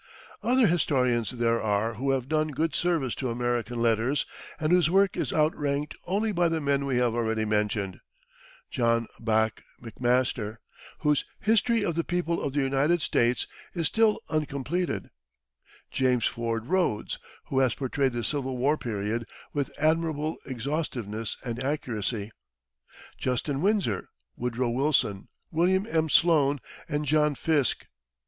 [0.41, 4.25] Other historians there are who have done good service to American letters
[4.59, 7.99] and whose work is outranked only by the men we have already mentioned
[8.71, 10.57] John Bach McMaster,
[11.01, 13.45] whose "History of the People of the United States"
[13.75, 15.11] is still uncompleted;
[15.91, 22.31] James Ford Rhodes, who has portrayed the Civil War period with admirable exhaustiveness and accuracy;
[23.19, 26.09] Justin Winsor, Woodrow Wilson, William M.
[26.09, 26.59] Sloane,
[26.89, 27.85] and John Fiske.